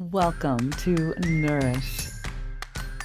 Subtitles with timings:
[0.00, 2.06] Welcome to Nourish.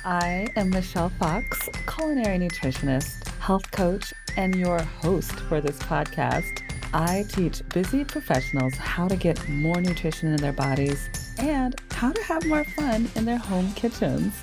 [0.06, 6.62] I am Michelle Fox, culinary nutritionist, health coach, and your host for this podcast.
[6.94, 11.10] I teach busy professionals how to get more nutrition in their bodies
[11.40, 14.36] and how to have more fun in their home kitchens.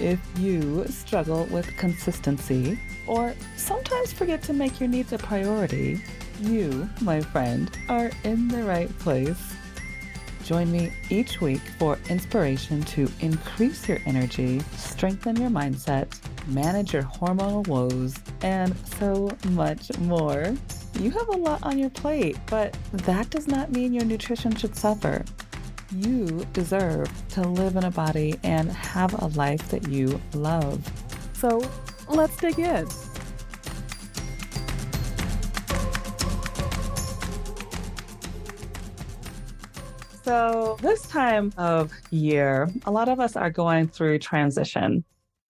[0.00, 6.00] If you struggle with consistency or sometimes forget to make your needs a priority,
[6.40, 9.57] you, my friend, are in the right place.
[10.48, 16.08] Join me each week for inspiration to increase your energy, strengthen your mindset,
[16.46, 20.54] manage your hormonal woes, and so much more.
[20.98, 24.74] You have a lot on your plate, but that does not mean your nutrition should
[24.74, 25.22] suffer.
[25.94, 30.80] You deserve to live in a body and have a life that you love.
[31.34, 31.60] So
[32.08, 32.88] let's dig in.
[40.28, 45.02] So, this time of year, a lot of us are going through transition,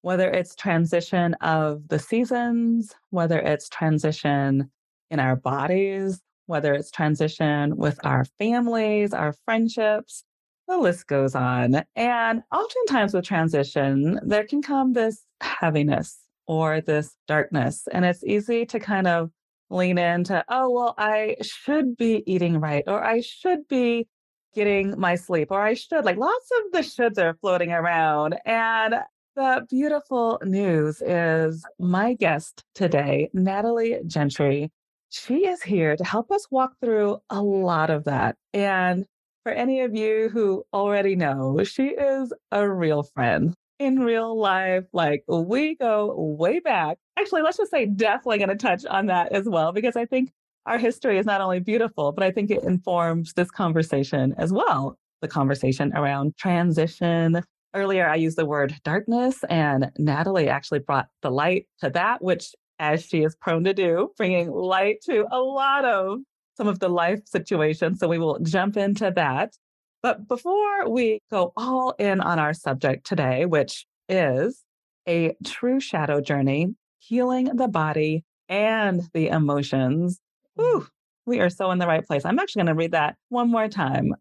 [0.03, 4.71] whether it's transition of the seasons, whether it's transition
[5.11, 10.23] in our bodies, whether it's transition with our families, our friendships,
[10.69, 11.83] the list goes on.
[11.97, 17.89] And oftentimes with transition, there can come this heaviness or this darkness.
[17.91, 19.33] And it's easy to kind of
[19.71, 24.07] lean into, oh, well, I should be eating right, or I should be
[24.55, 26.05] getting my sleep, or I should.
[26.05, 28.37] Like lots of the shoulds are floating around.
[28.45, 28.97] And
[29.37, 34.71] the beautiful news is my guest today, Natalie Gentry,
[35.11, 38.37] she is here to help us walk through a lot of that.
[38.53, 39.07] And
[39.45, 44.85] for any of you who already know, she is a real friend in real life.
[44.93, 46.99] Like we go way back.
[47.19, 50.31] Actually, let's just say definitely going to touch on that as well, because I think
[50.67, 54.99] our history is not only beautiful, but I think it informs this conversation as well.
[55.23, 57.43] The conversation around transition.
[57.75, 62.55] Earlier, I used the word darkness, and Natalie actually brought the light to that, which,
[62.79, 66.21] as she is prone to do, bringing light to a lot of
[66.57, 67.99] some of the life situations.
[68.01, 69.55] So we will jump into that.
[70.03, 74.63] But before we go all in on our subject today, which is
[75.09, 80.21] a true shadow journey, healing the body and the emotions,
[80.59, 80.89] Whew,
[81.25, 82.25] we are so in the right place.
[82.25, 84.13] I'm actually going to read that one more time.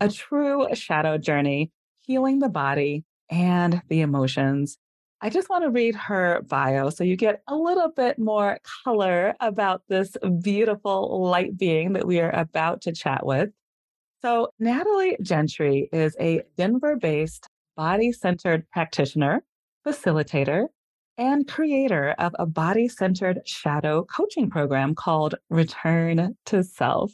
[0.00, 4.76] A true shadow journey, healing the body and the emotions.
[5.20, 9.34] I just want to read her bio so you get a little bit more color
[9.38, 13.50] about this beautiful light being that we are about to chat with.
[14.20, 17.46] So, Natalie Gentry is a Denver based
[17.76, 19.44] body centered practitioner,
[19.86, 20.66] facilitator,
[21.16, 27.12] and creator of a body centered shadow coaching program called Return to Self.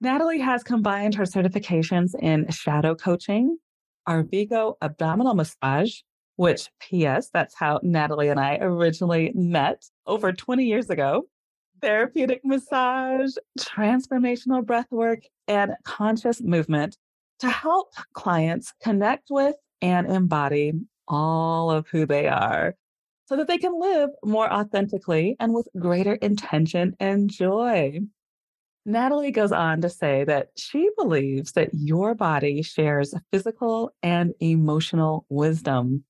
[0.00, 3.58] Natalie has combined her certifications in shadow coaching,
[4.08, 6.00] Arvigo abdominal massage,
[6.36, 11.26] which, P.S., that's how Natalie and I originally met over 20 years ago,
[11.80, 16.96] therapeutic massage, transformational breath work, and conscious movement
[17.38, 20.72] to help clients connect with and embody
[21.06, 22.74] all of who they are
[23.32, 27.98] so that they can live more authentically and with greater intention and joy.
[28.84, 35.24] Natalie goes on to say that she believes that your body shares physical and emotional
[35.30, 36.04] wisdom.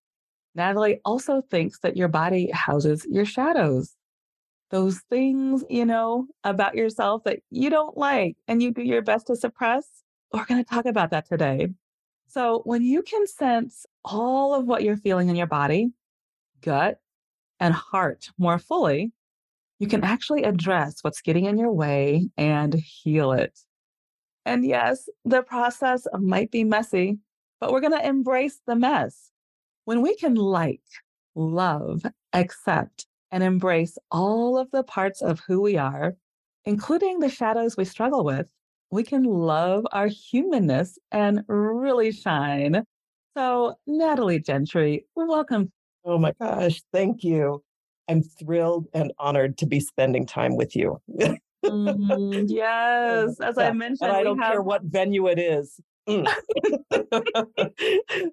[0.56, 3.94] Natalie also thinks that your body houses your shadows.
[4.72, 9.28] Those things, you know, about yourself that you don't like and you do your best
[9.28, 9.86] to suppress.
[10.32, 11.68] We're going to talk about that today.
[12.26, 15.92] So, when you can sense all of what you're feeling in your body,
[16.62, 16.98] gut,
[17.62, 19.12] and heart more fully,
[19.78, 23.56] you can actually address what's getting in your way and heal it.
[24.44, 27.18] And yes, the process might be messy,
[27.60, 29.30] but we're going to embrace the mess.
[29.84, 30.82] When we can like,
[31.36, 32.02] love,
[32.32, 36.16] accept, and embrace all of the parts of who we are,
[36.64, 38.52] including the shadows we struggle with,
[38.90, 42.82] we can love our humanness and really shine.
[43.36, 45.70] So, Natalie Gentry, welcome
[46.04, 47.62] Oh my gosh, thank you.
[48.08, 51.00] I'm thrilled and honored to be spending time with you.
[51.64, 53.68] mm, yes, as yeah.
[53.68, 54.52] I mentioned, and I don't have...
[54.52, 55.80] care what venue it is.
[56.08, 56.26] Mm.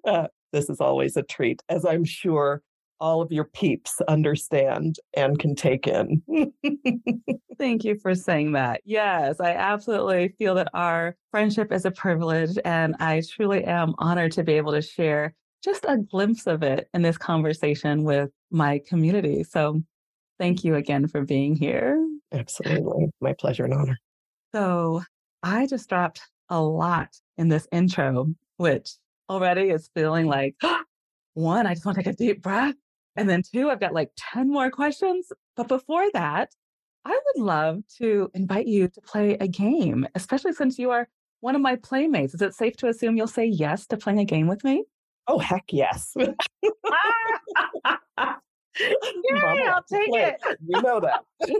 [0.04, 2.62] uh, this is always a treat, as I'm sure
[3.00, 6.22] all of your peeps understand and can take in.
[7.58, 8.82] Thank you for saying that.
[8.84, 14.32] Yes, I absolutely feel that our friendship is a privilege, and I truly am honored
[14.32, 18.80] to be able to share just a glimpse of it in this conversation with my
[18.86, 19.44] community.
[19.44, 19.82] So
[20.38, 22.02] thank you again for being here.
[22.32, 23.10] Absolutely.
[23.20, 23.98] My pleasure and honor.
[24.54, 25.02] So
[25.42, 27.08] I just dropped a lot
[27.38, 28.26] in this intro,
[28.56, 28.90] which
[29.28, 30.56] already is feeling like
[31.34, 32.74] one, I just want to take a deep breath.
[33.16, 35.32] And then two, I've got like 10 more questions.
[35.56, 36.50] But before that,
[37.04, 41.08] I would love to invite you to play a game, especially since you are
[41.40, 42.34] one of my playmates.
[42.34, 44.84] Is it safe to assume you'll say yes to playing a game with me?
[45.26, 46.12] Oh, heck yes.
[46.16, 46.34] Yay,
[49.68, 50.36] I'll take Play.
[50.44, 50.58] it.
[50.66, 51.24] You know that.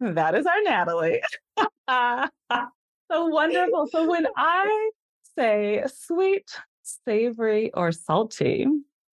[0.00, 1.22] That is our Natalie.
[3.10, 3.86] so wonderful.
[3.92, 4.90] So when I
[5.36, 6.50] say sweet,
[6.82, 8.66] savory, or salty,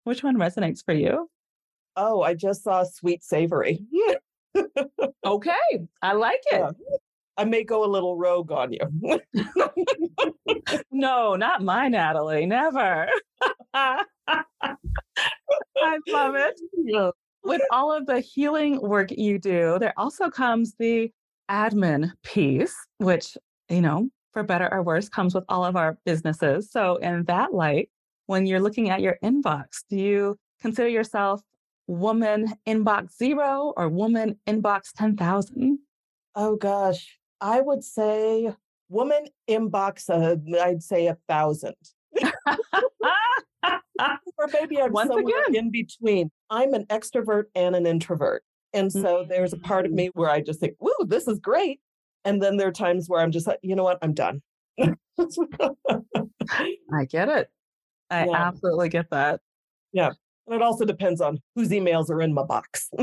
[0.04, 1.28] which one resonates for you?
[1.96, 3.84] Oh, I just saw sweet savory.
[5.26, 5.52] Okay,
[6.00, 6.60] I like it.
[6.60, 6.70] Yeah.
[7.38, 9.20] I may go a little rogue on you.
[10.90, 12.46] No, not my Natalie.
[12.46, 13.08] Never.
[13.72, 14.04] I
[16.08, 16.60] love it.
[16.76, 17.10] Yeah.
[17.44, 21.12] With all of the healing work you do, there also comes the
[21.48, 23.38] admin piece, which,
[23.68, 26.70] you know, for better or worse, comes with all of our businesses.
[26.70, 27.88] So, in that light,
[28.26, 31.40] when you're looking at your inbox, do you consider yourself
[31.86, 35.78] woman inbox zero or woman inbox 10,000?
[36.34, 38.52] Oh gosh, I would say
[38.88, 40.08] woman inbox.
[40.10, 41.74] Uh, I'd say a thousand,
[42.22, 42.32] or
[44.52, 45.66] maybe I'm Once somewhere again.
[45.66, 46.30] in between.
[46.50, 48.42] I'm an extrovert and an introvert,
[48.72, 49.96] and so there's a part of Mm.
[49.96, 51.80] me where I just think, "Woo, this is great,"
[52.24, 54.42] and then there are times where I'm just like, you know what, I'm done.
[54.78, 54.94] I
[57.08, 57.50] get it.
[58.10, 58.36] I Yeah.
[58.36, 59.40] absolutely get that.
[59.92, 60.12] Yeah.
[60.46, 62.90] And it also depends on whose emails are in my box.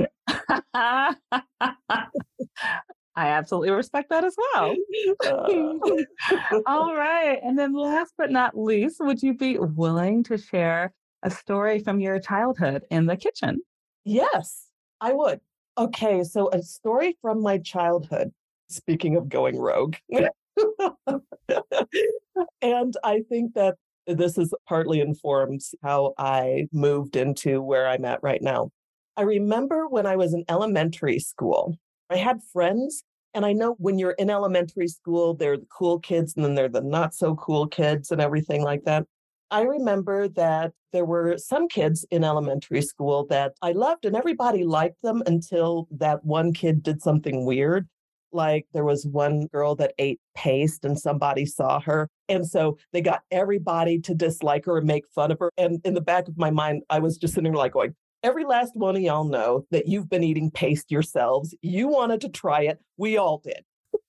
[3.15, 4.75] I absolutely respect that as well.
[5.25, 7.39] Uh, All right.
[7.43, 11.99] And then last but not least, would you be willing to share a story from
[11.99, 13.61] your childhood in the kitchen?
[14.03, 14.69] yes,
[15.01, 15.39] I would.
[15.77, 18.31] Okay, so a story from my childhood.
[18.69, 19.95] Speaking of going rogue.
[22.61, 23.75] and I think that
[24.07, 28.71] this is partly informs how I moved into where I'm at right now.
[29.17, 31.77] I remember when I was in elementary school,
[32.09, 33.03] I had friends.
[33.33, 36.69] And I know when you're in elementary school, they're the cool kids and then they're
[36.69, 39.05] the not so cool kids and everything like that.
[39.51, 44.63] I remember that there were some kids in elementary school that I loved and everybody
[44.63, 47.87] liked them until that one kid did something weird.
[48.31, 52.09] Like there was one girl that ate paste and somebody saw her.
[52.27, 55.51] And so they got everybody to dislike her and make fun of her.
[55.57, 58.43] And in the back of my mind, I was just sitting there like going, every
[58.43, 61.53] last one of y'all know that you've been eating paste yourselves.
[61.61, 62.79] You wanted to try it.
[62.97, 63.63] We all did.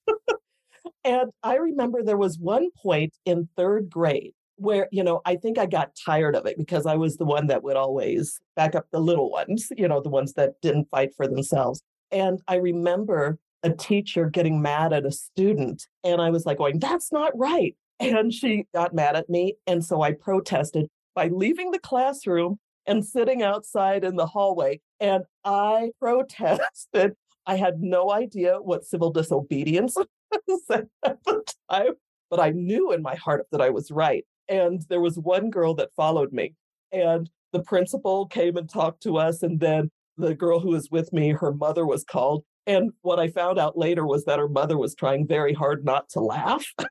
[1.04, 5.58] and I remember there was one point in third grade where, you know, I think
[5.58, 8.86] I got tired of it because I was the one that would always back up
[8.90, 11.82] the little ones, you know, the ones that didn't fight for themselves.
[12.10, 15.82] And I remember a teacher getting mad at a student.
[16.04, 17.76] And I was like, going, that's not right.
[17.98, 19.54] And she got mad at me.
[19.66, 24.80] And so I protested by leaving the classroom and sitting outside in the hallway.
[25.00, 27.14] And I protested.
[27.46, 29.96] I had no idea what civil disobedience
[30.48, 30.88] was at
[31.24, 31.92] the time,
[32.30, 34.24] but I knew in my heart that I was right.
[34.48, 36.54] And there was one girl that followed me,
[36.92, 39.42] and the principal came and talked to us.
[39.42, 42.44] And then the girl who was with me, her mother was called.
[42.66, 46.08] And what I found out later was that her mother was trying very hard not
[46.10, 46.66] to laugh.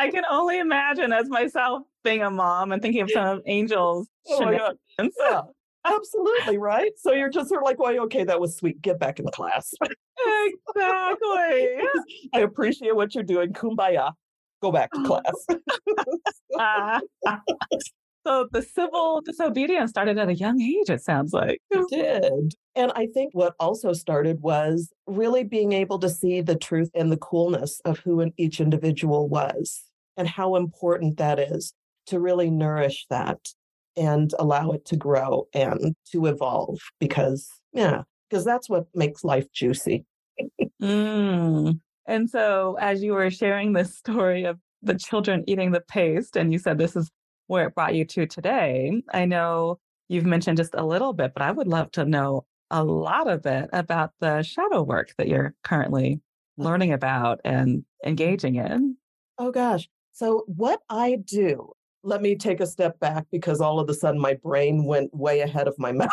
[0.00, 4.08] I can only imagine as myself being a mom and thinking of some of Angel's
[4.30, 4.74] Oh.
[5.18, 5.42] Yeah,
[5.84, 6.56] absolutely.
[6.58, 6.92] Right.
[6.96, 8.80] So you're just sort of like, well, okay, that was sweet.
[8.80, 9.74] Get back in the class.
[9.82, 11.78] Exactly.
[12.34, 13.52] I appreciate what you're doing.
[13.52, 14.12] Kumbaya.
[14.62, 15.46] Go back to class.
[16.58, 17.00] Ah.
[18.26, 21.60] so the civil disobedience started at a young age, it sounds like.
[21.70, 22.54] It did.
[22.74, 27.10] And I think what also started was really being able to see the truth and
[27.10, 29.89] the coolness of who each individual was
[30.20, 31.72] and how important that is
[32.06, 33.38] to really nourish that
[33.96, 39.50] and allow it to grow and to evolve because, yeah, because that's what makes life
[39.52, 40.04] juicy.
[40.82, 41.80] Mm.
[42.06, 46.52] And so, as you were sharing this story of the children eating the paste, and
[46.52, 47.10] you said this is
[47.46, 51.42] where it brought you to today, I know you've mentioned just a little bit, but
[51.42, 55.54] I would love to know a lot of it about the shadow work that you're
[55.64, 56.20] currently
[56.58, 58.96] learning about and engaging in.
[59.38, 59.88] Oh gosh.
[60.12, 64.20] So, what I do, let me take a step back because all of a sudden
[64.20, 66.10] my brain went way ahead of my mouth.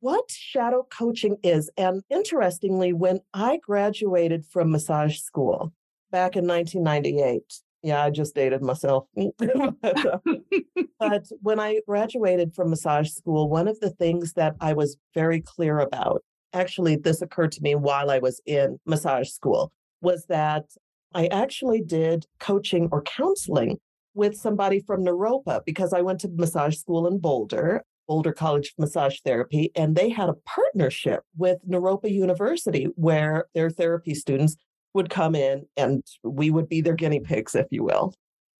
[0.00, 5.72] what shadow coaching is, and interestingly, when I graduated from massage school
[6.10, 7.42] back in 1998,
[7.86, 9.06] yeah, I just dated myself.
[9.38, 10.18] but, uh,
[10.98, 15.40] but when I graduated from massage school, one of the things that I was very
[15.40, 20.64] clear about, actually, this occurred to me while I was in massage school, was that
[21.16, 23.78] I actually did coaching or counseling
[24.12, 28.84] with somebody from Naropa because I went to massage school in Boulder, Boulder College of
[28.84, 34.56] Massage Therapy, and they had a partnership with Naropa University where their therapy students
[34.92, 38.12] would come in and we would be their guinea pigs, if you will,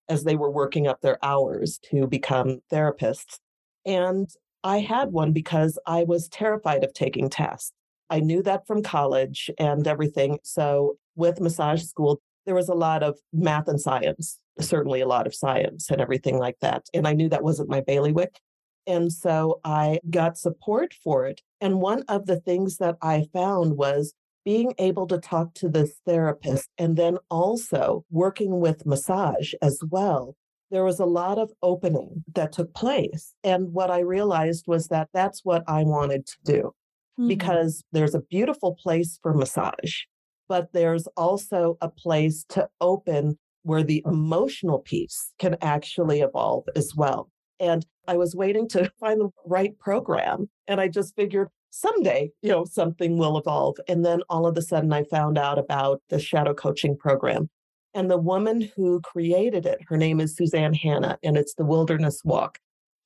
[0.09, 3.37] as they were working up their hours to become therapists.
[3.85, 4.27] And
[4.63, 7.71] I had one because I was terrified of taking tests.
[8.09, 10.39] I knew that from college and everything.
[10.41, 15.27] So, with massage school, there was a lot of math and science, certainly a lot
[15.27, 16.87] of science and everything like that.
[16.95, 18.39] And I knew that wasn't my bailiwick.
[18.87, 21.41] And so I got support for it.
[21.61, 25.99] And one of the things that I found was being able to talk to this
[26.07, 30.35] therapist and then also working with massage as well
[30.69, 33.33] there was a lot of opening that took place.
[33.43, 37.27] And what I realized was that that's what I wanted to do mm-hmm.
[37.27, 40.01] because there's a beautiful place for massage,
[40.47, 44.11] but there's also a place to open where the oh.
[44.11, 47.29] emotional piece can actually evolve as well.
[47.59, 50.49] And I was waiting to find the right program.
[50.67, 53.77] And I just figured someday, you know, something will evolve.
[53.87, 57.49] And then all of a sudden, I found out about the shadow coaching program.
[57.93, 62.21] And the woman who created it, her name is Suzanne Hanna, and it's the Wilderness
[62.23, 62.59] Walk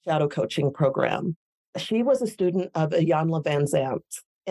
[0.04, 1.38] Shadow Coaching Program.
[1.78, 4.02] She was a student of Iyanla Vanzant,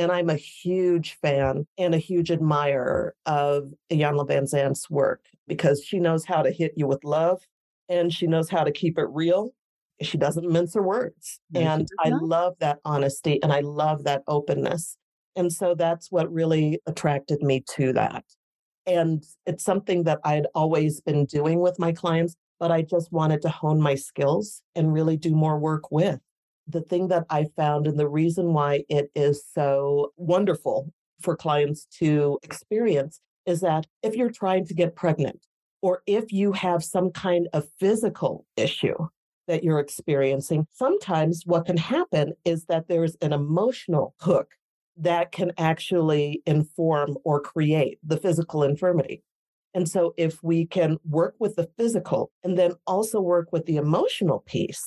[0.01, 6.01] and I'm a huge fan and a huge admirer of Iyanla Vanzant's work because she
[6.01, 7.43] knows how to hit you with love
[7.91, 9.53] and she knows how to keep it real.
[10.01, 11.39] She doesn't mince her words.
[11.55, 14.97] And I love that honesty and I love that openness.
[15.37, 18.25] And so that's what really attracted me to that.
[18.87, 23.43] And it's something that I'd always been doing with my clients, but I just wanted
[23.43, 26.21] to hone my skills and really do more work with.
[26.71, 31.87] The thing that I found and the reason why it is so wonderful for clients
[31.99, 35.47] to experience is that if you're trying to get pregnant
[35.83, 38.95] or if you have some kind of physical issue
[39.49, 44.53] that you're experiencing, sometimes what can happen is that there's an emotional hook
[44.97, 49.23] that can actually inform or create the physical infirmity.
[49.75, 53.77] And so, if we can work with the physical and then also work with the
[53.77, 54.85] emotional piece,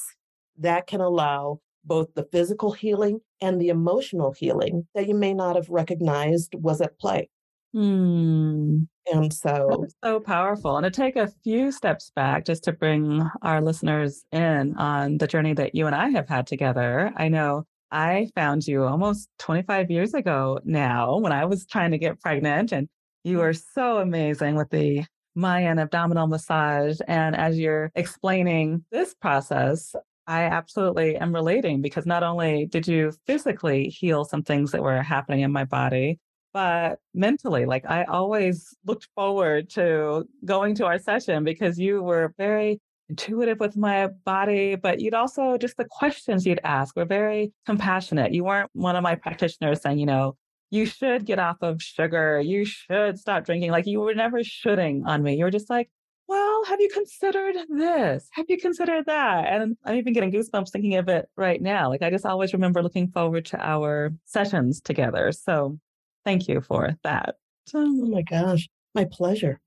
[0.58, 5.56] that can allow both the physical healing and the emotional healing that you may not
[5.56, 7.30] have recognized was at play.
[7.74, 8.84] Hmm.
[9.12, 10.78] And so, so powerful.
[10.78, 15.28] And to take a few steps back, just to bring our listeners in on the
[15.28, 17.12] journey that you and I have had together.
[17.18, 21.98] I know I found you almost 25 years ago now when I was trying to
[21.98, 22.88] get pregnant, and
[23.24, 25.04] you were so amazing with the
[25.36, 27.00] Mayan abdominal massage.
[27.08, 29.96] And as you're explaining this process,
[30.28, 35.02] I absolutely am relating because not only did you physically heal some things that were
[35.02, 36.20] happening in my body,
[36.54, 42.34] but mentally, like I always looked forward to going to our session because you were
[42.38, 47.52] very intuitive with my body, but you'd also just the questions you'd ask were very
[47.66, 48.34] compassionate.
[48.34, 50.38] You weren't one of my practitioners saying, you know,
[50.70, 53.72] you should get off of sugar, you should stop drinking.
[53.72, 55.36] Like you were never shooting on me.
[55.36, 55.90] You were just like,
[56.34, 58.28] well, have you considered this?
[58.32, 59.46] Have you considered that?
[59.46, 61.90] And I'm even getting goosebumps thinking of it right now.
[61.90, 65.32] Like I just always remember looking forward to our sessions together.
[65.32, 65.78] So
[66.26, 67.36] thank you for that.
[67.76, 69.60] Oh my gosh, my pleasure.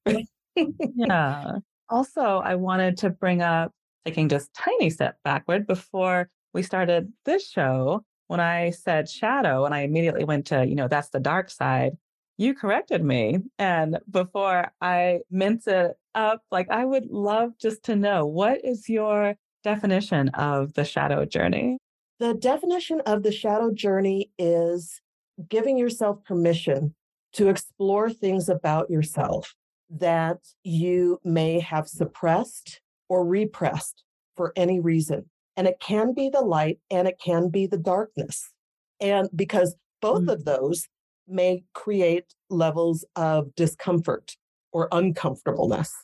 [0.57, 1.53] yeah.
[1.89, 3.71] Also, I wanted to bring up
[4.05, 8.03] taking just tiny step backward before we started this show.
[8.27, 11.93] When I said shadow and I immediately went to, you know, that's the dark side,
[12.39, 13.39] you corrected me.
[13.59, 18.89] And before I mince it up, like I would love just to know what is
[18.89, 21.79] your definition of the shadow journey?
[22.19, 25.01] The definition of the shadow journey is
[25.49, 26.95] giving yourself permission
[27.35, 29.55] to explore things about yourself
[29.91, 34.03] that you may have suppressed or repressed
[34.37, 35.29] for any reason.
[35.57, 38.51] And it can be the light and it can be the darkness.
[39.01, 40.33] And because both mm.
[40.33, 40.89] of those
[41.29, 44.37] may create levels of discomfort
[44.73, 45.95] or uncomfortableness.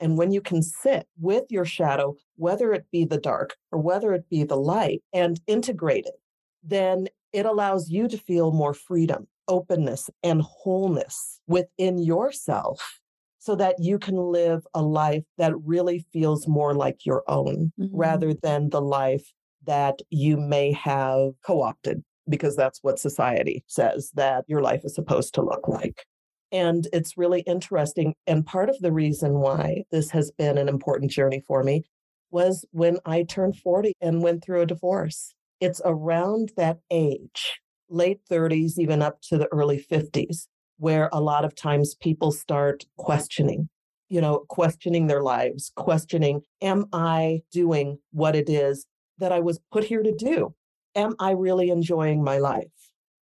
[0.00, 4.12] And when you can sit with your shadow, whether it be the dark or whether
[4.12, 6.20] it be the light, and integrate it,
[6.62, 13.00] then it allows you to feel more freedom, openness, and wholeness within yourself
[13.38, 17.96] so that you can live a life that really feels more like your own mm-hmm.
[17.96, 19.32] rather than the life
[19.66, 24.94] that you may have co opted, because that's what society says that your life is
[24.94, 26.04] supposed to look like.
[26.50, 28.14] And it's really interesting.
[28.26, 31.84] And part of the reason why this has been an important journey for me
[32.30, 35.34] was when I turned 40 and went through a divorce.
[35.60, 40.46] It's around that age, late 30s, even up to the early 50s,
[40.78, 43.68] where a lot of times people start questioning
[44.12, 48.84] you know, questioning their lives, questioning, am I doing what it is
[49.16, 50.54] that I was put here to do?
[50.94, 52.66] Am I really enjoying my life?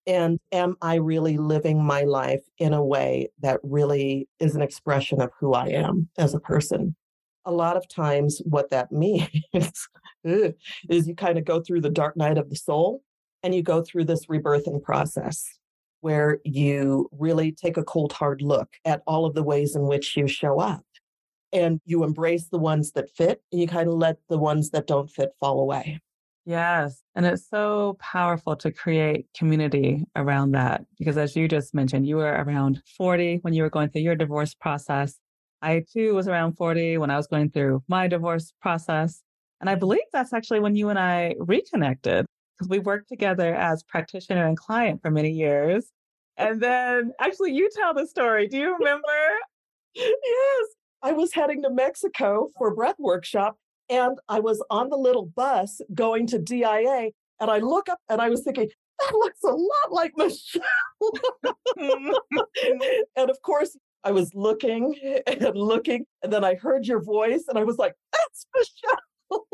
[0.07, 5.21] And am I really living my life in a way that really is an expression
[5.21, 6.97] of who I am as a person?
[7.45, 9.89] A lot of times, what that means
[10.25, 13.03] is you kind of go through the dark night of the soul
[13.43, 15.45] and you go through this rebirthing process
[16.01, 20.17] where you really take a cold, hard look at all of the ways in which
[20.17, 20.85] you show up
[21.53, 24.87] and you embrace the ones that fit and you kind of let the ones that
[24.87, 26.01] don't fit fall away.
[26.47, 27.03] Yes.
[27.15, 32.17] And it's so powerful to create community around that because, as you just mentioned, you
[32.17, 35.19] were around 40 when you were going through your divorce process.
[35.63, 39.23] I too was around 40 when I was going through my divorce process.
[39.61, 42.25] And I believe that's actually when you and I reconnected
[42.57, 45.91] because we worked together as practitioner and client for many years.
[46.39, 48.49] And then actually, you tell the story.
[48.49, 49.07] Do you remember?
[49.95, 50.67] yes.
[51.03, 53.57] I was heading to Mexico for a breath workshop
[53.91, 58.21] and I was on the little bus going to DIA and I look up and
[58.21, 58.69] I was thinking,
[59.01, 60.63] that looks a lot like Michelle.
[63.17, 64.95] and of course, I was looking
[65.27, 69.47] and looking, and then I heard your voice and I was like, that's Michelle.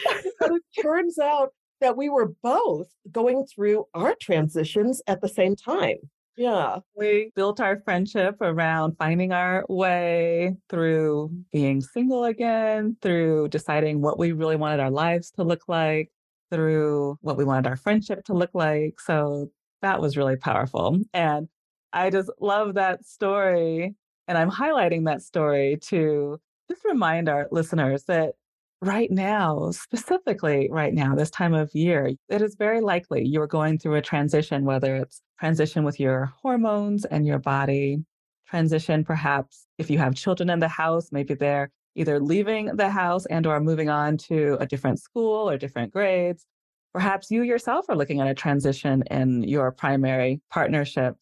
[0.40, 5.56] and it turns out that we were both going through our transitions at the same
[5.56, 5.98] time.
[6.36, 6.78] Yeah.
[6.96, 14.18] We built our friendship around finding our way through being single again, through deciding what
[14.18, 16.10] we really wanted our lives to look like,
[16.50, 18.98] through what we wanted our friendship to look like.
[18.98, 19.50] So
[19.82, 21.00] that was really powerful.
[21.12, 21.48] And
[21.92, 23.94] I just love that story.
[24.26, 28.34] And I'm highlighting that story to just remind our listeners that
[28.82, 33.78] right now, specifically right now, this time of year, it is very likely you're going
[33.78, 38.04] through a transition, whether it's transition with your hormones and your body,
[38.48, 43.24] transition perhaps if you have children in the house, maybe they're either leaving the house
[43.26, 46.44] and or moving on to a different school or different grades.
[46.92, 51.14] Perhaps you yourself are looking at a transition in your primary partnership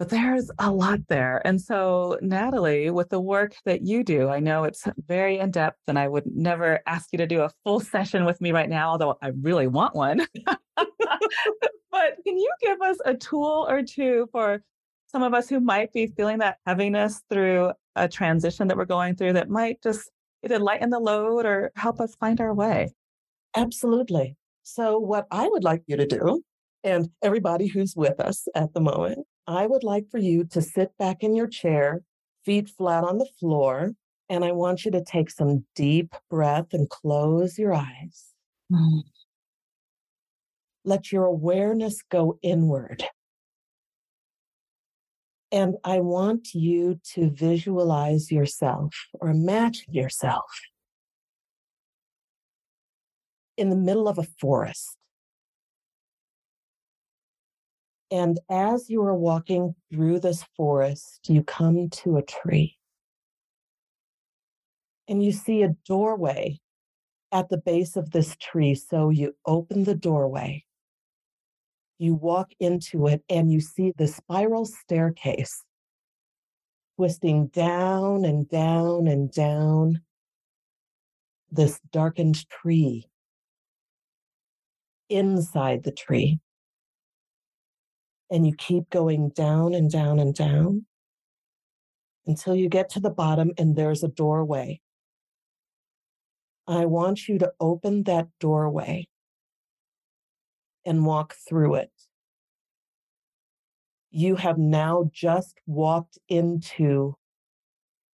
[0.00, 1.42] but there's a lot there.
[1.44, 5.76] And so, Natalie, with the work that you do, I know it's very in depth,
[5.88, 8.88] and I would never ask you to do a full session with me right now,
[8.92, 10.26] although I really want one.
[10.74, 14.62] but can you give us a tool or two for
[15.06, 19.16] some of us who might be feeling that heaviness through a transition that we're going
[19.16, 20.10] through that might just
[20.42, 22.90] either lighten the load or help us find our way?
[23.54, 24.38] Absolutely.
[24.62, 26.42] So, what I would like you to do,
[26.84, 30.96] and everybody who's with us at the moment, I would like for you to sit
[30.98, 32.02] back in your chair,
[32.44, 33.94] feet flat on the floor,
[34.28, 38.26] and I want you to take some deep breath and close your eyes.
[38.72, 39.02] Mm.
[40.84, 43.04] Let your awareness go inward.
[45.52, 50.48] And I want you to visualize yourself or imagine yourself
[53.56, 54.96] in the middle of a forest.
[58.10, 62.76] And as you are walking through this forest, you come to a tree.
[65.06, 66.60] And you see a doorway
[67.32, 68.74] at the base of this tree.
[68.74, 70.64] So you open the doorway,
[71.98, 75.64] you walk into it, and you see the spiral staircase
[76.96, 80.00] twisting down and down and down
[81.50, 83.06] this darkened tree
[85.08, 86.38] inside the tree
[88.30, 90.86] and you keep going down and down and down
[92.26, 94.80] until you get to the bottom and there's a doorway.
[96.66, 99.08] I want you to open that doorway
[100.84, 101.90] and walk through it.
[104.12, 107.16] You have now just walked into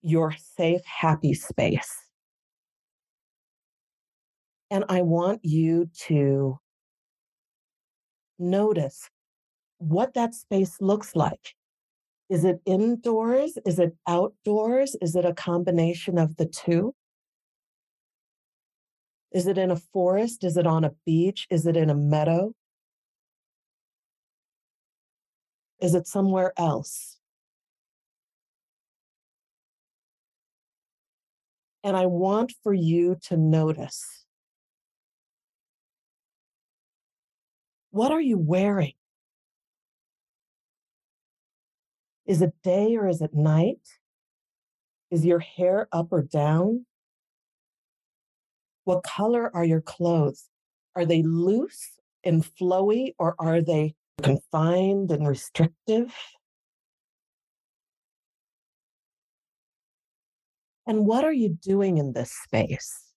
[0.03, 1.95] your safe, happy space.
[4.71, 6.59] And I want you to
[8.39, 9.09] notice
[9.79, 11.55] what that space looks like.
[12.29, 13.57] Is it indoors?
[13.65, 14.97] Is it outdoors?
[15.01, 16.95] Is it a combination of the two?
[19.33, 20.45] Is it in a forest?
[20.45, 21.47] Is it on a beach?
[21.51, 22.53] Is it in a meadow?
[25.81, 27.19] Is it somewhere else?
[31.85, 34.25] And I want for you to notice
[37.91, 38.95] what are you wearing?
[42.27, 43.81] Is it day or is it night?
[45.11, 46.87] Is your hair up or down?
[48.85, 50.49] What color are your clothes?
[50.97, 51.93] Are they loose
[52.25, 56.12] and flowy or are they confined and restrictive?
[60.89, 63.12] And what are you doing in this space?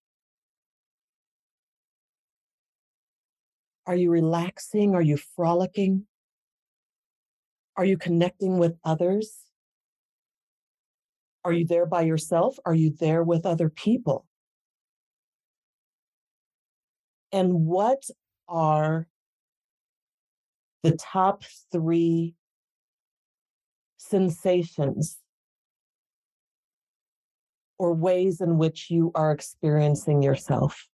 [3.87, 4.93] Are you relaxing?
[4.93, 6.05] Are you frolicking?
[7.79, 9.37] Are you connecting with others?
[11.45, 12.59] Are you there by yourself?
[12.65, 14.25] Are you there with other people?
[17.31, 18.03] And what
[18.49, 19.07] are
[20.83, 22.35] the top three
[23.95, 25.17] sensations
[27.77, 30.88] or ways in which you are experiencing yourself?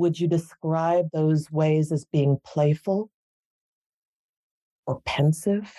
[0.00, 3.10] Would you describe those ways as being playful
[4.86, 5.70] or pensive,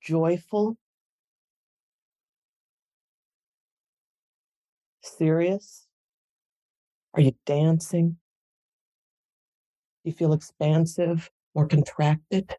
[0.00, 0.78] joyful,
[5.02, 5.86] serious?
[7.12, 8.12] Are you dancing?
[8.12, 8.16] Do
[10.04, 12.56] you feel expansive or contracted?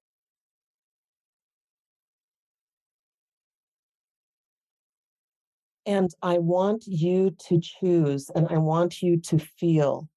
[5.86, 10.10] And I want you to choose and I want you to feel,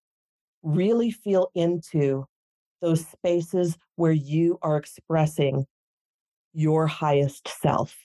[0.63, 2.27] really feel into
[2.81, 5.67] those spaces where you are expressing
[6.55, 7.97] your highest self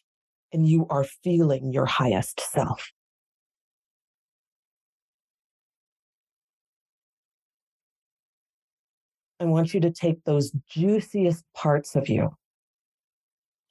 [0.51, 2.91] and you are feeling your highest self.
[9.39, 12.31] I want you to take those juiciest parts of you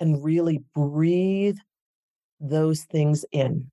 [0.01, 1.57] and really breathe
[2.41, 3.72] those things in.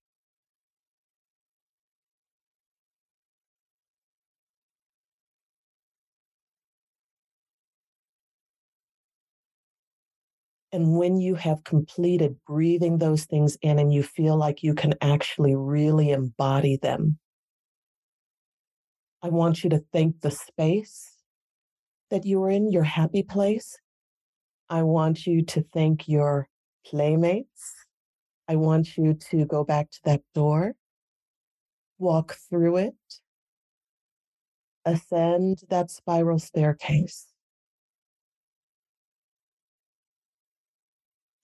[10.71, 14.93] And when you have completed breathing those things in and you feel like you can
[15.01, 17.17] actually really embody them,
[19.23, 21.17] I want you to thank the space
[22.11, 23.77] that you're in, your happy place.
[24.69, 26.47] I want you to thank your
[26.85, 27.73] playmates.
[28.47, 30.75] I want you to go back to that door,
[31.97, 32.95] walk through it,
[34.85, 37.27] ascend that spiral staircase.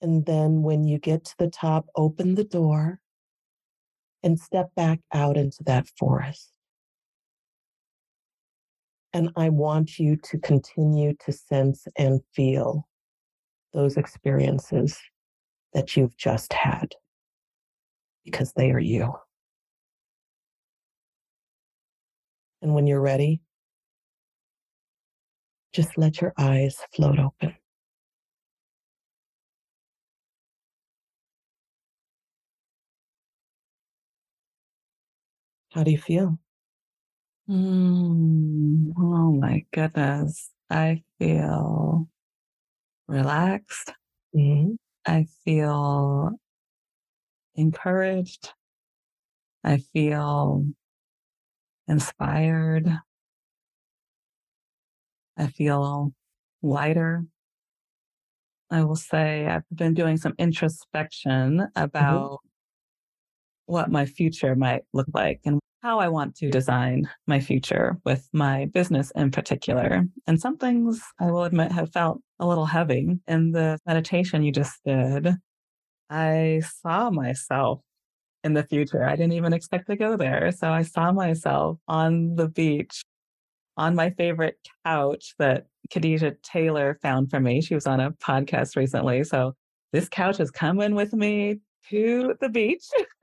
[0.06, 3.00] And then when you get to the top, open the door
[4.22, 6.52] and step back out into that forest.
[9.12, 12.86] And I want you to continue to sense and feel
[13.74, 14.96] those experiences
[15.74, 16.94] that you've just had
[18.24, 19.12] because they are you.
[22.62, 23.40] And when you're ready,
[25.72, 27.56] just let your eyes float open.
[35.76, 36.38] How do you feel?
[37.50, 40.50] Mm, oh my goodness.
[40.70, 42.08] I feel
[43.06, 43.92] relaxed.
[44.34, 44.76] Mm-hmm.
[45.06, 46.30] I feel
[47.56, 48.54] encouraged.
[49.62, 50.64] I feel
[51.86, 52.88] inspired.
[55.36, 56.14] I feel
[56.62, 57.26] lighter.
[58.70, 61.68] I will say I've been doing some introspection
[62.38, 62.55] Mm-hmm.
[63.66, 68.28] What my future might look like and how I want to design my future with
[68.32, 70.04] my business in particular.
[70.26, 73.18] And some things I will admit have felt a little heavy.
[73.28, 75.34] In the meditation you just did,
[76.10, 77.82] I saw myself
[78.42, 79.04] in the future.
[79.04, 80.50] I didn't even expect to go there.
[80.52, 83.02] So I saw myself on the beach
[83.76, 87.60] on my favorite couch that Khadijah Taylor found for me.
[87.60, 89.22] She was on a podcast recently.
[89.24, 89.54] So
[89.92, 92.84] this couch is coming with me to the beach.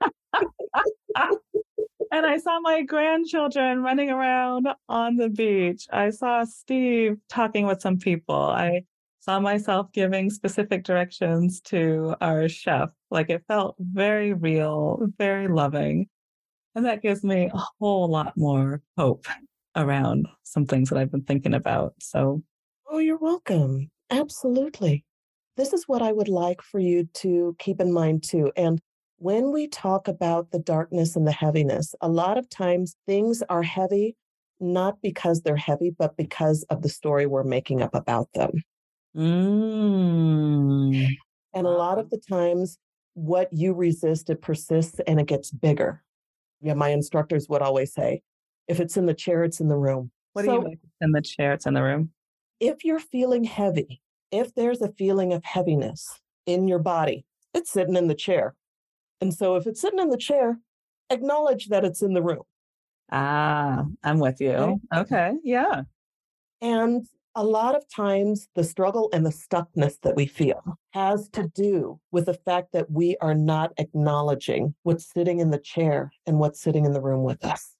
[1.14, 5.86] and I saw my grandchildren running around on the beach.
[5.92, 8.34] I saw Steve talking with some people.
[8.36, 8.84] I
[9.20, 12.90] saw myself giving specific directions to our chef.
[13.10, 16.08] Like it felt very real, very loving.
[16.74, 19.26] And that gives me a whole lot more hope
[19.76, 21.94] around some things that I've been thinking about.
[22.00, 22.42] So,
[22.88, 23.90] Oh, you're welcome.
[24.10, 25.04] Absolutely.
[25.56, 28.50] This is what I would like for you to keep in mind too.
[28.56, 28.80] And
[29.18, 33.62] when we talk about the darkness and the heaviness, a lot of times things are
[33.62, 34.16] heavy,
[34.58, 38.50] not because they're heavy, but because of the story we're making up about them.
[39.16, 41.06] mm,
[41.54, 42.78] And a lot of the times,
[43.14, 46.02] what you resist, it persists and it gets bigger.
[46.60, 48.22] Yeah, my instructors would always say,
[48.66, 50.10] if it's in the chair, it's in the room.
[50.32, 51.52] what do So- you make in the chair?
[51.52, 52.10] It's in the room.
[52.58, 57.96] if you're feeling heavy, if there's a feeling of heaviness in your body, it's sitting
[57.96, 58.54] in the chair.
[59.20, 60.58] And so if it's sitting in the chair,
[61.10, 62.42] acknowledge that it's in the room.
[63.12, 64.50] Ah, I'm with you.
[64.50, 64.78] Okay.
[65.00, 65.32] Okay.
[65.44, 65.82] Yeah.
[66.60, 67.06] And
[67.36, 71.98] A lot of times, the struggle and the stuckness that we feel has to do
[72.12, 76.60] with the fact that we are not acknowledging what's sitting in the chair and what's
[76.60, 77.74] sitting in the room with us.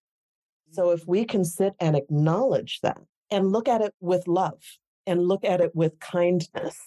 [0.72, 2.98] So, if we can sit and acknowledge that
[3.30, 4.60] and look at it with love
[5.06, 6.78] and look at it with kindness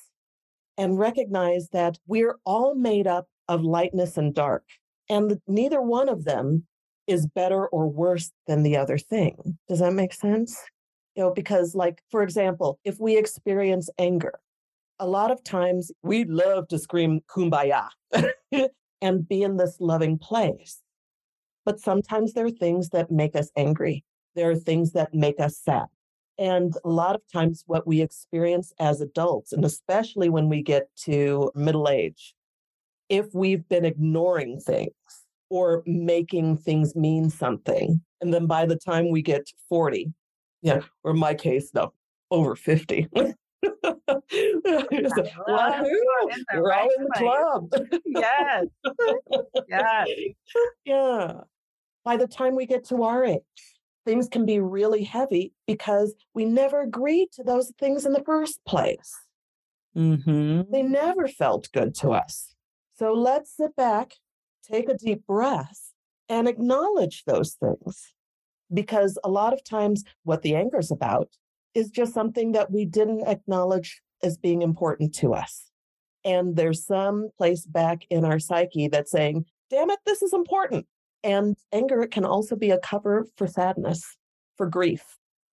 [0.77, 4.63] and recognize that we're all made up of lightness and dark,
[5.09, 6.65] and neither one of them
[7.07, 9.57] is better or worse than the other thing.
[9.67, 10.61] Does that make sense?
[11.15, 14.39] You know, because, like, for example, if we experience anger,
[14.99, 17.87] a lot of times we love to scream kumbaya
[19.01, 20.81] and be in this loving place.
[21.65, 24.03] But sometimes there are things that make us angry.
[24.35, 25.85] There are things that make us sad.
[26.39, 30.87] And a lot of times, what we experience as adults, and especially when we get
[31.05, 32.35] to middle age,
[33.09, 34.91] if we've been ignoring things
[35.49, 40.13] or making things mean something, and then by the time we get to 40,
[40.61, 41.93] yeah, or in my case, no,
[42.29, 43.07] over 50.
[43.15, 43.33] Wahoo!
[46.53, 47.71] We're all in the club.
[48.05, 48.65] yes.
[49.69, 50.07] yes.
[50.85, 51.41] Yeah.
[52.03, 53.41] By the time we get to our age,
[54.07, 58.63] things can be really heavy because we never agreed to those things in the first
[58.65, 59.13] place.
[59.97, 60.61] Mm-hmm.
[60.71, 62.55] They never felt good to us.
[62.97, 64.13] So let's sit back,
[64.63, 65.91] take a deep breath,
[66.29, 68.13] and acknowledge those things
[68.73, 71.29] because a lot of times what the anger is about
[71.73, 75.69] is just something that we didn't acknowledge as being important to us.
[76.23, 80.85] And there's some place back in our psyche that's saying, damn it, this is important.
[81.27, 84.17] And anger can also be a cover for sadness,
[84.55, 85.03] for grief.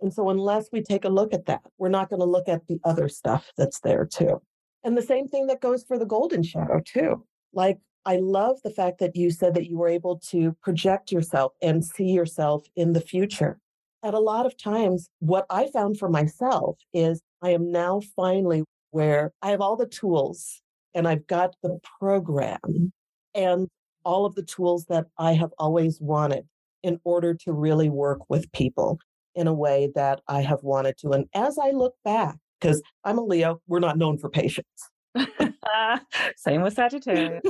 [0.00, 2.66] And so, unless we take a look at that, we're not going to look at
[2.68, 4.40] the other stuff that's there too.
[4.84, 7.26] And the same thing that goes for the golden shadow too.
[7.52, 11.52] Like I love the fact that you said that you were able to project yourself
[11.60, 13.58] and see yourself in the future.
[14.04, 18.64] At a lot of times, what I found for myself is I am now finally
[18.90, 20.60] where I have all the tools
[20.94, 22.92] and I've got the program
[23.34, 23.68] and
[24.04, 26.46] all of the tools that I have always wanted
[26.82, 28.98] in order to really work with people
[29.34, 31.10] in a way that I have wanted to.
[31.10, 34.90] And as I look back, because I'm a Leo, we're not known for patience.
[36.36, 37.42] Same with Sagittarius.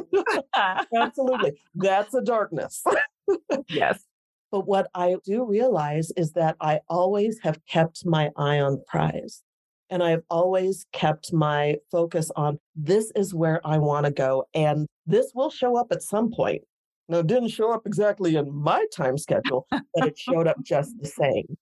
[0.97, 1.53] Absolutely.
[1.75, 2.83] That's a darkness.
[3.69, 4.05] yes.
[4.51, 8.85] But what I do realize is that I always have kept my eye on the
[8.87, 9.43] prize.
[9.91, 14.45] And I've always kept my focus on this is where I want to go.
[14.55, 16.63] And this will show up at some point.
[17.09, 20.95] Now, it didn't show up exactly in my time schedule, but it showed up just
[21.01, 21.57] the same.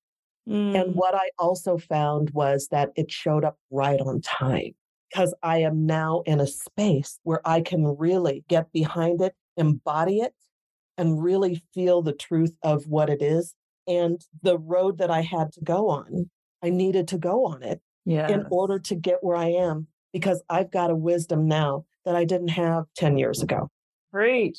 [0.49, 0.81] Mm.
[0.81, 4.73] And what I also found was that it showed up right on time
[5.11, 10.21] because I am now in a space where I can really get behind it, embody
[10.21, 10.35] it,
[10.97, 13.55] and really feel the truth of what it is.
[13.87, 16.31] And the road that I had to go on,
[16.63, 18.31] I needed to go on it yes.
[18.31, 22.25] in order to get where I am because I've got a wisdom now that I
[22.25, 23.69] didn't have 10 years ago.
[24.13, 24.59] Great.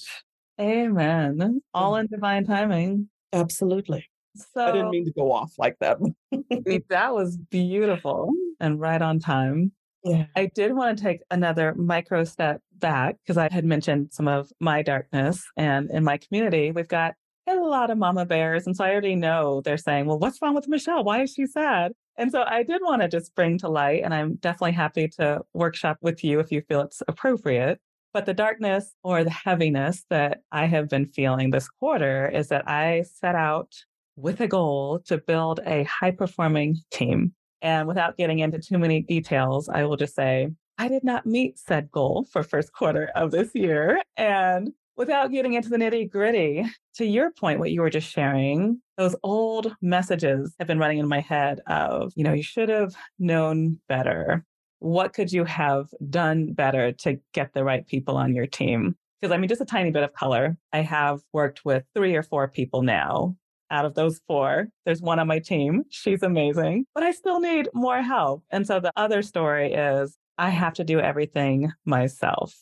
[0.60, 1.62] Amen.
[1.74, 2.16] All in mm-hmm.
[2.16, 3.10] divine timing.
[3.32, 4.08] Absolutely.
[4.36, 5.98] So I didn't mean to go off like that.
[6.90, 9.72] that was beautiful and right on time.
[10.04, 10.26] Yeah.
[10.36, 14.52] I did want to take another micro step back because I had mentioned some of
[14.60, 15.44] my darkness.
[15.56, 17.14] And in my community, we've got
[17.48, 18.66] a lot of mama bears.
[18.66, 21.04] And so I already know they're saying, well, what's wrong with Michelle?
[21.04, 21.94] Why is she sad?
[22.18, 25.42] And so I did want to just bring to light, and I'm definitely happy to
[25.54, 27.80] workshop with you if you feel it's appropriate.
[28.14, 32.70] But the darkness or the heaviness that I have been feeling this quarter is that
[32.70, 33.74] I set out
[34.16, 37.34] with a goal to build a high performing team.
[37.64, 41.58] And without getting into too many details, I will just say I did not meet
[41.58, 44.02] said goal for first quarter of this year.
[44.18, 48.82] And without getting into the nitty gritty, to your point, what you were just sharing,
[48.98, 52.96] those old messages have been running in my head of, you know, you should have
[53.20, 54.46] known better.
[54.80, 58.96] What could you have done better to get the right people on your team?
[59.22, 60.58] Because I mean, just a tiny bit of color.
[60.74, 63.38] I have worked with three or four people now
[63.74, 65.84] out of those four, there's one on my team.
[65.90, 68.44] She's amazing, but I still need more help.
[68.52, 72.56] And so the other story is I have to do everything myself.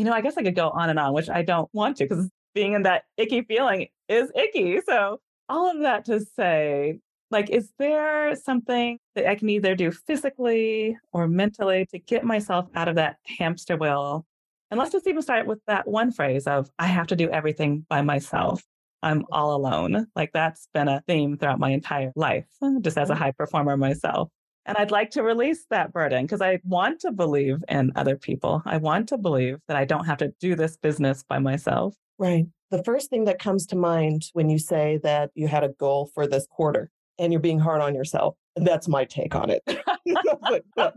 [0.00, 2.04] You know, I guess I could go on and on, which I don't want to
[2.04, 4.80] because being in that icky feeling is icky.
[4.80, 9.90] So, all of that to say, like, is there something that I can either do
[9.90, 14.24] physically or mentally to get myself out of that hamster wheel?
[14.70, 17.84] And let's just even start with that one phrase of, I have to do everything
[17.90, 18.62] by myself.
[19.02, 20.06] I'm all alone.
[20.16, 22.46] Like that's been a theme throughout my entire life,
[22.80, 23.18] just as a mm.
[23.18, 24.30] high performer myself.
[24.70, 28.62] And I'd like to release that burden because I want to believe in other people.
[28.64, 31.96] I want to believe that I don't have to do this business by myself.
[32.20, 32.46] Right.
[32.70, 36.08] The first thing that comes to mind when you say that you had a goal
[36.14, 39.62] for this quarter and you're being hard on yourself, that's my take on it.
[40.12, 40.58] Uh,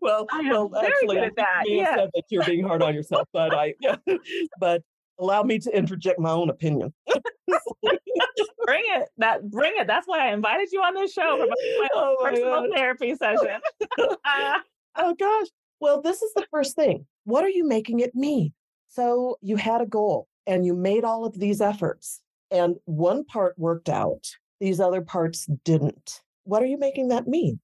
[0.00, 1.64] well, well, actually, that.
[1.66, 1.96] Yeah.
[1.96, 3.96] said that you're being hard on yourself, but I, yeah,
[4.60, 4.82] but
[5.20, 6.92] allow me to interject my own opinion.
[8.70, 9.08] bring it.
[9.18, 9.86] That bring it.
[9.86, 12.70] That's why I invited you on this show for my, oh my personal God.
[12.74, 13.60] therapy session.
[14.24, 14.58] Uh,
[14.96, 15.46] oh gosh.
[15.80, 17.06] Well, this is the first thing.
[17.24, 18.52] What are you making it mean?
[18.88, 23.58] So you had a goal and you made all of these efforts, and one part
[23.58, 24.26] worked out,
[24.60, 26.20] these other parts didn't.
[26.44, 27.60] What are you making that mean?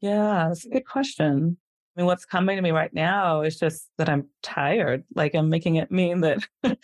[0.00, 1.58] Yeah, that's a good question.
[1.96, 5.04] I mean, what's coming to me right now is just that I'm tired.
[5.14, 6.44] Like I'm making it mean that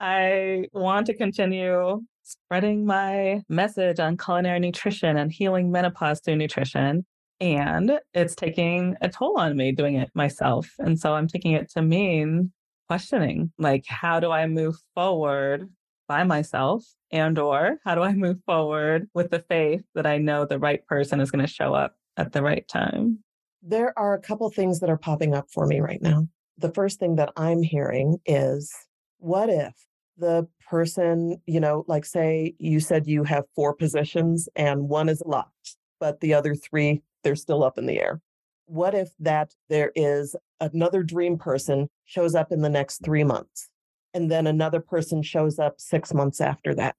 [0.00, 7.04] I want to continue spreading my message on culinary nutrition and healing menopause through nutrition.
[7.40, 10.70] And it's taking a toll on me doing it myself.
[10.78, 12.52] And so I'm taking it to mean
[12.88, 15.68] questioning like, how do I move forward
[16.08, 16.84] by myself?
[17.10, 20.84] And or how do I move forward with the faith that I know the right
[20.86, 23.22] person is going to show up at the right time?
[23.68, 26.28] There are a couple things that are popping up for me right now.
[26.56, 28.72] The first thing that I'm hearing is
[29.18, 29.74] what if
[30.16, 35.20] the person, you know, like say you said you have four positions and one is
[35.26, 38.20] locked, but the other three, they're still up in the air.
[38.66, 43.68] What if that there is another dream person shows up in the next three months,
[44.14, 46.94] and then another person shows up six months after that,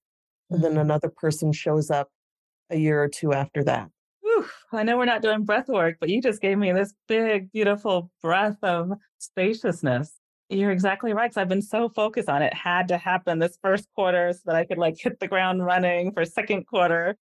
[0.49, 0.82] and then mm-hmm.
[0.82, 2.10] another person shows up
[2.69, 3.89] a year or two after that?
[4.71, 8.12] I know we're not doing breath work, but you just gave me this big, beautiful
[8.21, 10.13] breath of spaciousness.
[10.50, 11.30] You're exactly right.
[11.30, 12.54] Because I've been so focused on it.
[12.54, 16.12] Had to happen this first quarter so that I could like hit the ground running
[16.12, 17.17] for second quarter.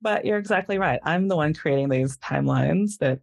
[0.00, 1.00] But you're exactly right.
[1.04, 3.20] I'm the one creating these timelines that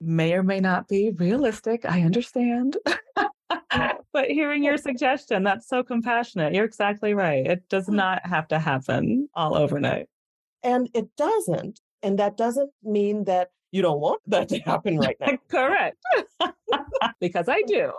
[0.00, 1.84] may or may not be realistic.
[1.84, 2.76] I understand.
[4.12, 6.54] but hearing your suggestion, that's so compassionate.
[6.54, 7.46] You're exactly right.
[7.46, 7.94] It does mm.
[7.94, 10.06] not have to happen all overnight.
[10.62, 11.80] And it doesn't.
[12.02, 15.38] And that doesn't mean that you don't want that to happen right now.
[15.48, 15.96] Correct.
[17.20, 17.92] because I do.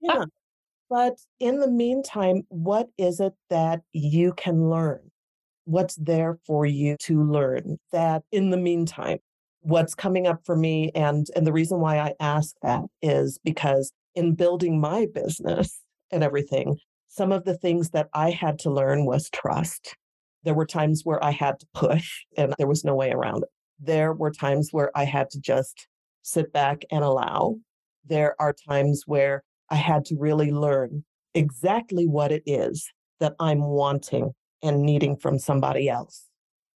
[0.00, 0.24] yeah.
[0.90, 5.00] But in the meantime, what is it that you can learn?
[5.64, 9.18] What's there for you to learn that in the meantime?
[9.60, 13.92] What's coming up for me and and the reason why I ask that is because
[14.14, 19.06] in building my business and everything, some of the things that I had to learn
[19.06, 19.96] was trust.
[20.44, 23.48] There were times where I had to push and there was no way around it.
[23.78, 25.88] There were times where I had to just
[26.22, 27.56] sit back and allow.
[28.04, 32.88] There are times where I had to really learn exactly what it is
[33.20, 36.28] that I'm wanting and needing from somebody else.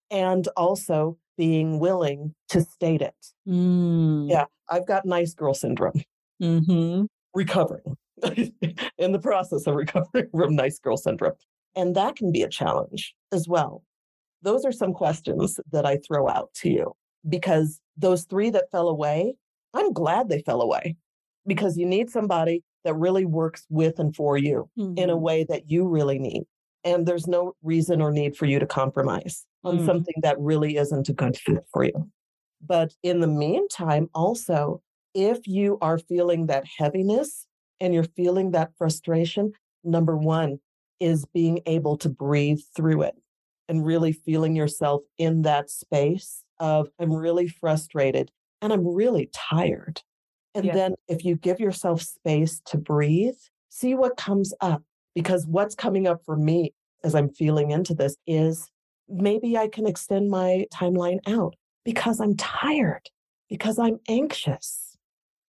[0.10, 3.16] And also being willing to state it.
[3.48, 4.30] Mm.
[4.30, 6.02] Yeah, I've got nice girl syndrome.
[6.42, 7.06] Mm-hmm.
[7.34, 7.98] Recovering
[8.98, 11.34] in the process of recovering from nice girl syndrome.
[11.76, 13.84] And that can be a challenge as well.
[14.42, 16.94] Those are some questions that I throw out to you
[17.28, 19.36] because those three that fell away,
[19.74, 20.96] I'm glad they fell away
[21.46, 24.98] because you need somebody that really works with and for you mm-hmm.
[24.98, 25.24] in a mm-hmm.
[25.24, 26.44] way that you really need.
[26.84, 29.86] And there's no reason or need for you to compromise on mm.
[29.88, 32.12] something that really isn't a good fit for you.
[32.62, 34.84] But in the meantime, also,
[35.16, 37.48] if you are feeling that heaviness
[37.80, 40.60] and you're feeling that frustration, number one,
[41.00, 43.16] is being able to breathe through it
[43.68, 48.32] and really feeling yourself in that space of, I'm really frustrated
[48.62, 50.02] and I'm really tired.
[50.54, 50.74] And yeah.
[50.74, 53.36] then if you give yourself space to breathe,
[53.70, 54.84] see what comes up.
[55.14, 58.70] Because what's coming up for me as I'm feeling into this is
[59.08, 63.10] maybe I can extend my timeline out because I'm tired,
[63.50, 64.98] because I'm anxious.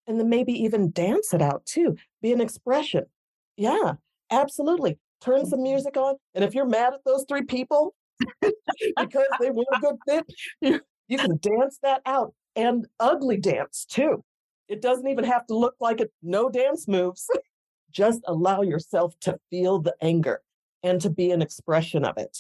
[0.07, 3.05] And then maybe even dance it out too, be an expression.
[3.57, 3.95] Yeah,
[4.31, 6.17] absolutely turn some music on.
[6.35, 7.95] And if you're mad at those three people
[8.43, 10.27] because they weren't a good fit,
[10.61, 14.25] you, you can dance that out and ugly dance too.
[14.69, 17.27] It doesn't even have to look like it, no dance moves.
[17.91, 20.41] Just allow yourself to feel the anger
[20.83, 22.39] and to be an expression of it.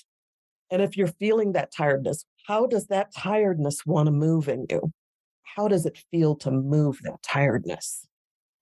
[0.70, 4.90] And if you're feeling that tiredness, how does that tiredness want to move in you?
[5.42, 8.06] How does it feel to move that tiredness?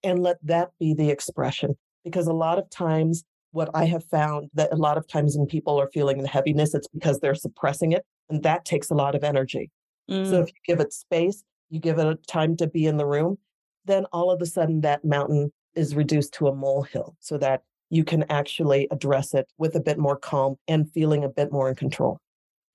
[0.03, 1.77] And let that be the expression.
[2.05, 5.47] Because a lot of times what I have found that a lot of times when
[5.47, 8.05] people are feeling the heaviness, it's because they're suppressing it.
[8.29, 9.71] And that takes a lot of energy.
[10.11, 10.29] Mm.
[10.29, 13.07] So if you give it space, you give it a time to be in the
[13.07, 13.39] room,
[13.85, 18.05] then all of a sudden that mountain is reduced to a molehill so that you
[18.05, 21.75] can actually address it with a bit more calm and feeling a bit more in
[21.75, 22.19] control.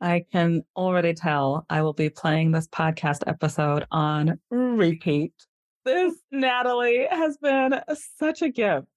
[0.02, 5.34] I can already tell I will be playing this podcast episode on repeat.
[5.86, 7.80] This, Natalie, has been
[8.18, 8.88] such a gift.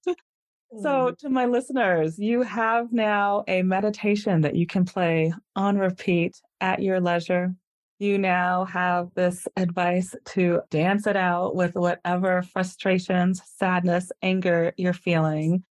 [0.71, 1.15] So, mm-hmm.
[1.21, 6.81] to my listeners, you have now a meditation that you can play on repeat at
[6.81, 7.55] your leisure.
[7.97, 14.93] You now have this advice to dance it out with whatever frustrations, sadness, anger you're
[14.93, 15.63] feeling.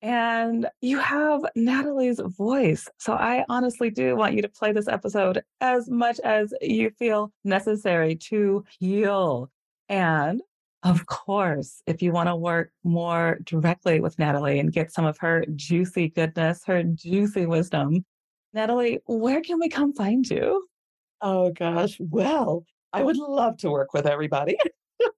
[0.00, 2.88] And you have Natalie's voice.
[2.98, 7.32] So I honestly do want you to play this episode as much as you feel
[7.44, 9.50] necessary to heal.
[9.88, 10.40] And
[10.82, 15.18] of course, if you want to work more directly with Natalie and get some of
[15.18, 18.04] her juicy goodness, her juicy wisdom,
[18.52, 20.66] Natalie, where can we come find you?
[21.20, 21.96] Oh, gosh.
[21.98, 24.56] Well, I would love to work with everybody.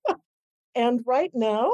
[0.75, 1.71] and right now,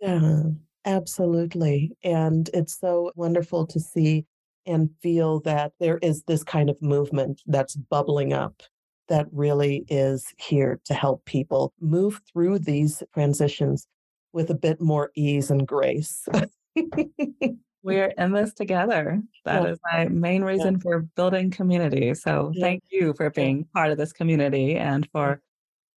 [0.00, 0.42] Yeah,
[0.84, 1.92] absolutely.
[2.04, 4.26] And it's so wonderful to see
[4.66, 8.62] and feel that there is this kind of movement that's bubbling up
[9.08, 13.86] that really is here to help people move through these transitions
[14.32, 16.28] with a bit more ease and grace.
[17.82, 19.22] We're in this together.
[19.44, 19.68] That yeah.
[19.70, 20.80] is my main reason yeah.
[20.82, 22.12] for building community.
[22.14, 22.62] So yeah.
[22.62, 25.40] thank you for being part of this community and for,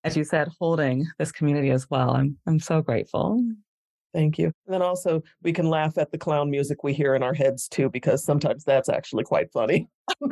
[0.03, 2.11] as you said, holding this community as well.
[2.11, 3.43] I'm I'm so grateful.
[4.13, 4.45] Thank you.
[4.45, 7.67] And then also, we can laugh at the clown music we hear in our heads
[7.67, 9.89] too, because sometimes that's actually quite funny.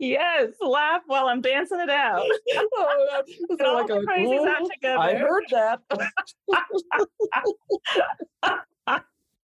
[0.00, 2.24] yes, laugh while I'm dancing it out.
[2.54, 3.32] oh, that's
[3.64, 4.38] all like a, crazy
[4.72, 4.98] together.
[4.98, 5.80] I heard that.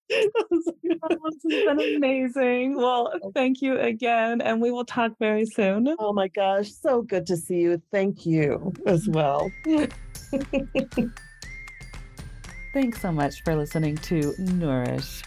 [0.08, 0.72] This has
[1.44, 2.76] been amazing.
[2.76, 3.32] Well, oh.
[3.32, 5.94] thank you again, and we will talk very soon.
[5.98, 7.82] Oh my gosh, so good to see you.
[7.90, 9.50] Thank you as well.
[12.72, 15.22] Thanks so much for listening to Nourish.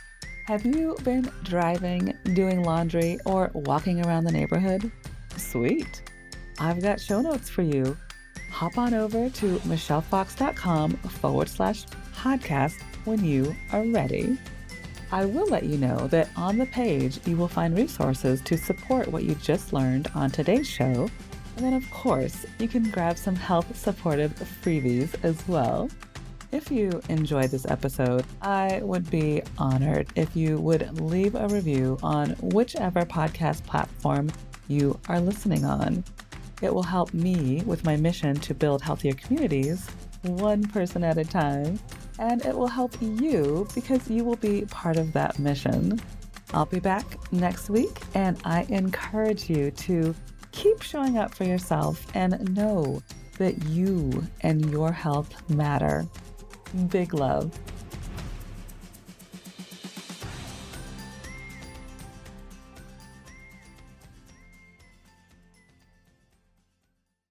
[0.46, 4.92] Have you been driving, doing laundry, or walking around the neighborhood?
[5.38, 6.02] Sweet.
[6.60, 7.98] I've got show notes for you.
[8.52, 14.38] Hop on over to michellefox.com forward slash podcast when you are ready.
[15.12, 19.08] I will let you know that on the page you will find resources to support
[19.08, 21.10] what you just learned on today's show.
[21.56, 24.34] And then, of course, you can grab some health supportive
[24.64, 25.90] freebies as well.
[26.52, 31.98] If you enjoyed this episode, I would be honored if you would leave a review
[32.02, 34.32] on whichever podcast platform
[34.68, 36.04] you are listening on.
[36.62, 39.90] It will help me with my mission to build healthier communities,
[40.24, 41.80] one person at a time,
[42.20, 46.00] and it will help you because you will be part of that mission.
[46.54, 50.14] I'll be back next week, and I encourage you to
[50.52, 53.02] keep showing up for yourself and know
[53.38, 56.06] that you and your health matter.
[56.90, 57.58] Big love.